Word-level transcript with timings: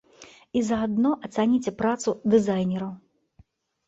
І 0.59 0.61
заадно 0.69 1.11
ацаніце 1.27 1.73
працу 1.81 2.09
дызайнераў! 2.35 2.91